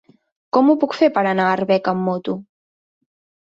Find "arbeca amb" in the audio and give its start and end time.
1.59-2.05